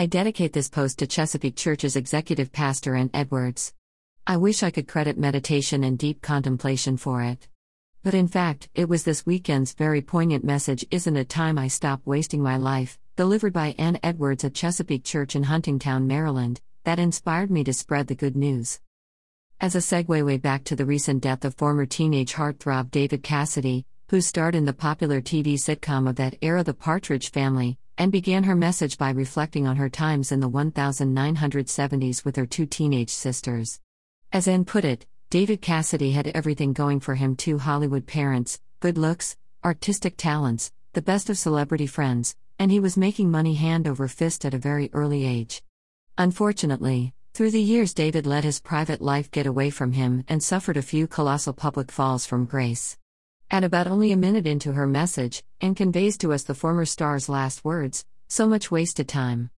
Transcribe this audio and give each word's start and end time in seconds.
I 0.00 0.06
dedicate 0.06 0.54
this 0.54 0.70
post 0.70 1.00
to 1.00 1.06
Chesapeake 1.06 1.56
Church's 1.56 1.94
executive 1.94 2.52
pastor 2.52 2.94
Ann 2.94 3.10
Edwards. 3.12 3.74
I 4.26 4.38
wish 4.38 4.62
I 4.62 4.70
could 4.70 4.88
credit 4.88 5.18
meditation 5.18 5.84
and 5.84 5.98
deep 5.98 6.22
contemplation 6.22 6.96
for 6.96 7.20
it. 7.20 7.46
But 8.02 8.14
in 8.14 8.26
fact, 8.26 8.70
it 8.74 8.88
was 8.88 9.04
this 9.04 9.26
weekend's 9.26 9.74
very 9.74 10.00
poignant 10.00 10.42
message 10.42 10.86
Isn't 10.90 11.18
it 11.18 11.28
time 11.28 11.58
I 11.58 11.68
stop 11.68 12.00
wasting 12.06 12.42
my 12.42 12.56
life, 12.56 12.98
delivered 13.14 13.52
by 13.52 13.74
Ann 13.76 14.00
Edwards 14.02 14.42
at 14.42 14.54
Chesapeake 14.54 15.04
Church 15.04 15.36
in 15.36 15.44
Huntingtown, 15.44 16.06
Maryland, 16.06 16.62
that 16.84 16.98
inspired 16.98 17.50
me 17.50 17.62
to 17.64 17.74
spread 17.74 18.06
the 18.06 18.14
good 18.14 18.36
news. 18.36 18.80
As 19.60 19.74
a 19.74 19.80
segue 19.80 20.24
way 20.24 20.38
back 20.38 20.64
to 20.64 20.76
the 20.76 20.86
recent 20.86 21.22
death 21.22 21.44
of 21.44 21.56
former 21.56 21.84
teenage 21.84 22.32
heartthrob 22.32 22.90
David 22.90 23.22
Cassidy, 23.22 23.84
who 24.08 24.22
starred 24.22 24.54
in 24.54 24.64
the 24.64 24.72
popular 24.72 25.20
TV 25.20 25.56
sitcom 25.56 26.08
of 26.08 26.16
that 26.16 26.36
era 26.40 26.64
The 26.64 26.72
Partridge 26.72 27.30
Family, 27.30 27.76
Ann 28.00 28.08
began 28.08 28.44
her 28.44 28.56
message 28.56 28.96
by 28.96 29.10
reflecting 29.10 29.66
on 29.66 29.76
her 29.76 29.90
times 29.90 30.32
in 30.32 30.40
the 30.40 30.48
1970s 30.48 32.24
with 32.24 32.34
her 32.36 32.46
two 32.46 32.64
teenage 32.64 33.10
sisters. 33.10 33.78
As 34.32 34.48
Anne 34.48 34.64
put 34.64 34.86
it, 34.86 35.04
David 35.28 35.60
Cassidy 35.60 36.12
had 36.12 36.28
everything 36.28 36.72
going 36.72 37.00
for 37.00 37.16
him 37.16 37.36
two 37.36 37.58
Hollywood 37.58 38.06
parents, 38.06 38.58
good 38.80 38.96
looks, 38.96 39.36
artistic 39.62 40.16
talents, 40.16 40.72
the 40.94 41.02
best 41.02 41.28
of 41.28 41.36
celebrity 41.36 41.86
friends, 41.86 42.34
and 42.58 42.70
he 42.70 42.80
was 42.80 42.96
making 42.96 43.30
money 43.30 43.52
hand 43.52 43.86
over 43.86 44.08
fist 44.08 44.46
at 44.46 44.54
a 44.54 44.58
very 44.58 44.88
early 44.94 45.26
age. 45.26 45.62
Unfortunately, 46.16 47.12
through 47.34 47.50
the 47.50 47.60
years, 47.60 47.92
David 47.92 48.26
let 48.26 48.44
his 48.44 48.60
private 48.60 49.02
life 49.02 49.30
get 49.30 49.44
away 49.44 49.68
from 49.68 49.92
him 49.92 50.24
and 50.26 50.42
suffered 50.42 50.78
a 50.78 50.82
few 50.90 51.06
colossal 51.06 51.52
public 51.52 51.92
falls 51.92 52.24
from 52.24 52.46
grace. 52.46 52.96
At 53.52 53.64
about 53.64 53.88
only 53.88 54.12
a 54.12 54.16
minute 54.16 54.46
into 54.46 54.74
her 54.74 54.86
message, 54.86 55.42
Ann 55.60 55.74
conveys 55.74 56.16
to 56.18 56.32
us 56.32 56.44
the 56.44 56.54
former 56.54 56.84
star's 56.84 57.28
last 57.28 57.64
words 57.64 58.04
so 58.28 58.46
much 58.46 58.70
wasted 58.70 59.08
time. 59.08 59.50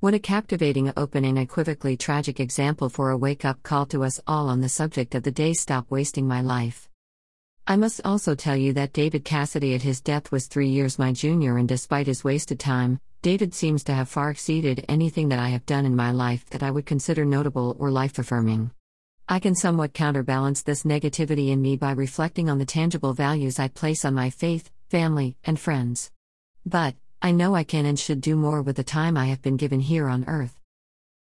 What 0.00 0.14
a 0.14 0.18
captivating 0.18 0.92
opening, 0.96 1.36
equivocally 1.36 1.96
tragic 1.96 2.40
example 2.40 2.88
for 2.88 3.10
a 3.10 3.16
wake 3.16 3.44
up 3.44 3.62
call 3.62 3.86
to 3.86 4.02
us 4.02 4.20
all 4.26 4.48
on 4.48 4.62
the 4.62 4.68
subject 4.68 5.14
of 5.14 5.22
the 5.22 5.30
day 5.30 5.52
Stop 5.52 5.86
Wasting 5.90 6.26
My 6.26 6.40
Life. 6.40 6.88
I 7.68 7.76
must 7.76 8.00
also 8.04 8.34
tell 8.34 8.56
you 8.56 8.72
that 8.72 8.92
David 8.92 9.24
Cassidy 9.24 9.76
at 9.76 9.82
his 9.82 10.00
death 10.00 10.32
was 10.32 10.48
three 10.48 10.68
years 10.68 10.98
my 10.98 11.12
junior, 11.12 11.56
and 11.56 11.68
despite 11.68 12.08
his 12.08 12.24
wasted 12.24 12.58
time, 12.58 12.98
David 13.22 13.54
seems 13.54 13.84
to 13.84 13.94
have 13.94 14.08
far 14.08 14.30
exceeded 14.30 14.84
anything 14.88 15.28
that 15.28 15.38
I 15.38 15.50
have 15.50 15.66
done 15.66 15.86
in 15.86 15.94
my 15.94 16.10
life 16.10 16.46
that 16.50 16.64
I 16.64 16.72
would 16.72 16.84
consider 16.84 17.24
notable 17.24 17.76
or 17.78 17.92
life 17.92 18.18
affirming. 18.18 18.72
I 19.28 19.40
can 19.40 19.56
somewhat 19.56 19.92
counterbalance 19.92 20.62
this 20.62 20.84
negativity 20.84 21.50
in 21.50 21.60
me 21.60 21.76
by 21.76 21.90
reflecting 21.90 22.48
on 22.48 22.58
the 22.58 22.64
tangible 22.64 23.12
values 23.12 23.58
I 23.58 23.66
place 23.66 24.04
on 24.04 24.14
my 24.14 24.30
faith, 24.30 24.70
family, 24.88 25.36
and 25.42 25.58
friends. 25.58 26.12
But, 26.64 26.94
I 27.20 27.32
know 27.32 27.56
I 27.56 27.64
can 27.64 27.86
and 27.86 27.98
should 27.98 28.20
do 28.20 28.36
more 28.36 28.62
with 28.62 28.76
the 28.76 28.84
time 28.84 29.16
I 29.16 29.26
have 29.26 29.42
been 29.42 29.56
given 29.56 29.80
here 29.80 30.06
on 30.08 30.28
earth. 30.28 30.60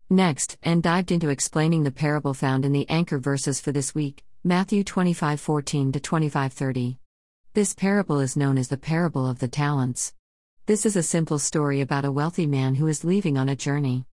Next, 0.09 0.59
Ann 0.63 0.81
dived 0.81 1.11
into 1.11 1.29
explaining 1.29 1.83
the 1.83 1.91
parable 1.91 2.35
found 2.35 2.65
in 2.65 2.71
the 2.71 2.89
anchor 2.89 3.19
verses 3.19 3.61
for 3.61 3.73
this 3.73 3.97
week, 3.97 4.25
Matthew 4.45 4.85
25:14 4.85 5.91
to 5.91 5.99
25:30. 5.99 6.99
This 7.55 7.75
parable 7.75 8.21
is 8.21 8.37
known 8.37 8.59
as 8.59 8.69
the 8.69 8.77
parable 8.77 9.27
of 9.27 9.41
the 9.41 9.49
talents. 9.49 10.15
This 10.67 10.87
is 10.87 10.95
a 10.95 11.03
simple 11.03 11.41
story 11.41 11.81
about 11.81 12.05
a 12.05 12.13
wealthy 12.13 12.47
man 12.47 12.77
who 12.77 12.87
is 12.87 13.03
leaving 13.03 13.37
on 13.37 13.49
a 13.49 13.57
journey. 13.57 14.07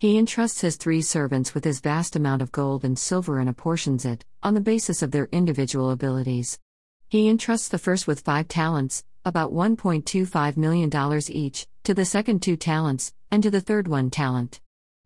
He 0.00 0.16
entrusts 0.16 0.60
his 0.60 0.76
three 0.76 1.02
servants 1.02 1.54
with 1.54 1.64
his 1.64 1.80
vast 1.80 2.14
amount 2.14 2.40
of 2.40 2.52
gold 2.52 2.84
and 2.84 2.96
silver 2.96 3.40
and 3.40 3.48
apportions 3.48 4.04
it, 4.04 4.24
on 4.44 4.54
the 4.54 4.60
basis 4.60 5.02
of 5.02 5.10
their 5.10 5.28
individual 5.32 5.90
abilities. 5.90 6.56
He 7.08 7.28
entrusts 7.28 7.68
the 7.68 7.80
first 7.80 8.06
with 8.06 8.20
five 8.20 8.46
talents, 8.46 9.02
about 9.24 9.52
$1.25 9.52 10.56
million 10.56 11.20
each, 11.28 11.66
to 11.82 11.94
the 11.94 12.04
second 12.04 12.42
two 12.42 12.56
talents, 12.56 13.12
and 13.32 13.42
to 13.42 13.50
the 13.50 13.60
third 13.60 13.88
one 13.88 14.08
talent. 14.08 14.60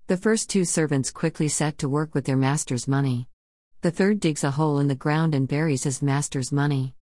The 0.08 0.18
first 0.18 0.50
two 0.50 0.66
servants 0.66 1.10
quickly 1.10 1.48
set 1.48 1.78
to 1.78 1.88
work 1.88 2.14
with 2.14 2.26
their 2.26 2.36
master's 2.36 2.86
money. 2.86 3.28
The 3.80 3.90
third 3.90 4.20
digs 4.20 4.44
a 4.44 4.50
hole 4.50 4.78
in 4.78 4.88
the 4.88 4.94
ground 4.94 5.34
and 5.34 5.48
buries 5.48 5.84
his 5.84 6.02
master's 6.02 6.52
money. 6.52 6.94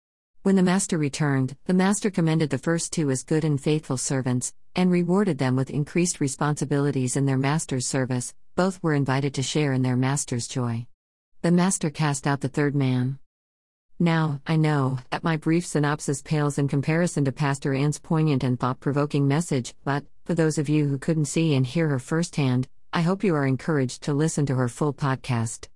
When 0.42 0.54
the 0.54 0.62
master 0.62 0.96
returned, 0.96 1.56
the 1.66 1.74
master 1.74 2.10
commended 2.10 2.50
the 2.50 2.58
first 2.58 2.92
two 2.92 3.10
as 3.10 3.24
good 3.24 3.44
and 3.44 3.60
faithful 3.60 3.96
servants, 3.96 4.54
and 4.76 4.90
rewarded 4.90 5.38
them 5.38 5.56
with 5.56 5.68
increased 5.68 6.20
responsibilities 6.20 7.16
in 7.16 7.26
their 7.26 7.36
master's 7.36 7.86
service. 7.86 8.34
Both 8.54 8.80
were 8.80 8.94
invited 8.94 9.34
to 9.34 9.42
share 9.42 9.72
in 9.72 9.82
their 9.82 9.96
master's 9.96 10.46
joy. 10.46 10.86
The 11.42 11.50
master 11.50 11.90
cast 11.90 12.26
out 12.26 12.40
the 12.40 12.48
third 12.48 12.76
man. 12.76 13.18
Now, 13.98 14.40
I 14.46 14.54
know 14.54 15.00
that 15.10 15.24
my 15.24 15.36
brief 15.36 15.66
synopsis 15.66 16.22
pales 16.22 16.56
in 16.56 16.68
comparison 16.68 17.24
to 17.24 17.32
Pastor 17.32 17.74
Ann's 17.74 17.98
poignant 17.98 18.44
and 18.44 18.60
thought 18.60 18.78
provoking 18.78 19.26
message, 19.26 19.74
but, 19.84 20.04
for 20.24 20.34
those 20.34 20.56
of 20.56 20.68
you 20.68 20.86
who 20.86 20.98
couldn't 20.98 21.24
see 21.24 21.56
and 21.56 21.66
hear 21.66 21.88
her 21.88 21.98
firsthand, 21.98 22.68
I 22.92 23.02
hope 23.02 23.24
you 23.24 23.34
are 23.34 23.46
encouraged 23.46 24.02
to 24.04 24.14
listen 24.14 24.46
to 24.46 24.54
her 24.54 24.68
full 24.68 24.94
podcast 24.94 25.66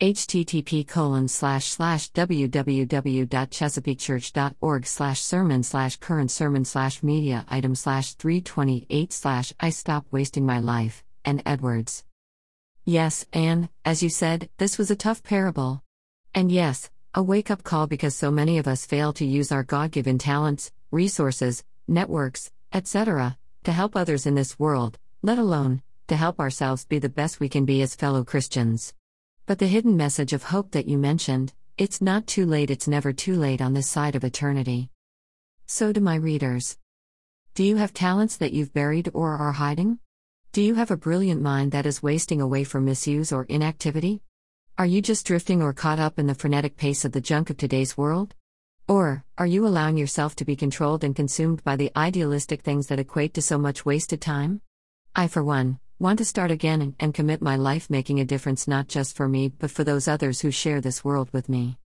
http 0.00 0.86
colon 0.86 1.26
slash 1.26 1.64
slash 1.64 2.12
www.chesapeakechurch.org 2.12 4.86
slash 4.86 5.20
sermon 5.20 5.64
slash 5.64 5.96
current 5.96 6.30
sermon 6.30 6.64
slash 6.64 7.02
media 7.02 7.44
item 7.48 7.74
slash 7.74 8.14
328 8.14 9.12
slash 9.12 9.52
I 9.58 9.70
stop 9.70 10.06
wasting 10.12 10.46
my 10.46 10.60
life, 10.60 11.02
Ann 11.24 11.42
Edwards. 11.44 12.04
Yes, 12.84 13.26
Anne, 13.32 13.68
as 13.84 14.00
you 14.02 14.08
said, 14.08 14.48
this 14.58 14.78
was 14.78 14.92
a 14.92 14.96
tough 14.96 15.24
parable. 15.24 15.82
And 16.32 16.52
yes, 16.52 16.90
a 17.12 17.20
wake 17.22 17.50
up 17.50 17.64
call 17.64 17.88
because 17.88 18.14
so 18.14 18.30
many 18.30 18.58
of 18.58 18.68
us 18.68 18.86
fail 18.86 19.12
to 19.14 19.26
use 19.26 19.50
our 19.50 19.64
God 19.64 19.90
given 19.90 20.18
talents, 20.18 20.70
resources, 20.92 21.64
networks, 21.88 22.52
etc., 22.72 23.36
to 23.64 23.72
help 23.72 23.96
others 23.96 24.26
in 24.26 24.36
this 24.36 24.60
world, 24.60 24.96
let 25.22 25.40
alone, 25.40 25.82
to 26.06 26.14
help 26.14 26.38
ourselves 26.38 26.84
be 26.84 27.00
the 27.00 27.08
best 27.08 27.40
we 27.40 27.48
can 27.48 27.64
be 27.64 27.82
as 27.82 27.96
fellow 27.96 28.22
Christians. 28.22 28.94
But 29.48 29.60
the 29.60 29.66
hidden 29.66 29.96
message 29.96 30.34
of 30.34 30.42
hope 30.42 30.72
that 30.72 30.88
you 30.88 30.98
mentioned 30.98 31.54
it's 31.78 32.02
not 32.02 32.26
too 32.26 32.44
late, 32.44 32.70
it's 32.70 32.86
never 32.86 33.14
too 33.14 33.34
late 33.34 33.62
on 33.62 33.72
this 33.72 33.88
side 33.88 34.14
of 34.14 34.22
eternity. 34.22 34.90
So, 35.64 35.90
to 35.90 36.02
my 36.02 36.16
readers, 36.16 36.76
do 37.54 37.64
you 37.64 37.76
have 37.76 37.94
talents 37.94 38.36
that 38.36 38.52
you've 38.52 38.74
buried 38.74 39.10
or 39.14 39.38
are 39.38 39.52
hiding? 39.52 40.00
Do 40.52 40.60
you 40.60 40.74
have 40.74 40.90
a 40.90 40.98
brilliant 40.98 41.40
mind 41.40 41.72
that 41.72 41.86
is 41.86 42.02
wasting 42.02 42.42
away 42.42 42.62
for 42.62 42.78
misuse 42.78 43.32
or 43.32 43.44
inactivity? 43.44 44.20
Are 44.76 44.84
you 44.84 45.00
just 45.00 45.26
drifting 45.26 45.62
or 45.62 45.72
caught 45.72 45.98
up 45.98 46.18
in 46.18 46.26
the 46.26 46.34
frenetic 46.34 46.76
pace 46.76 47.06
of 47.06 47.12
the 47.12 47.22
junk 47.22 47.48
of 47.48 47.56
today's 47.56 47.96
world? 47.96 48.34
Or, 48.86 49.24
are 49.38 49.46
you 49.46 49.66
allowing 49.66 49.96
yourself 49.96 50.36
to 50.36 50.44
be 50.44 50.56
controlled 50.56 51.04
and 51.04 51.16
consumed 51.16 51.64
by 51.64 51.76
the 51.76 51.90
idealistic 51.96 52.60
things 52.60 52.88
that 52.88 53.00
equate 53.00 53.32
to 53.32 53.40
so 53.40 53.56
much 53.56 53.86
wasted 53.86 54.20
time? 54.20 54.60
I, 55.16 55.26
for 55.26 55.42
one, 55.42 55.78
want 56.00 56.18
to 56.18 56.24
start 56.24 56.50
again 56.52 56.94
and, 57.00 57.12
commit 57.12 57.42
my 57.42 57.56
life 57.56 57.90
making 57.90 58.20
a 58.20 58.24
difference 58.24 58.68
not 58.68 58.86
just 58.86 59.16
for 59.16 59.28
me 59.28 59.48
but 59.48 59.70
for 59.70 59.82
those 59.82 60.06
others 60.06 60.40
who 60.40 60.50
share 60.50 60.80
this 60.80 61.04
world 61.04 61.28
with 61.32 61.48
me. 61.48 61.76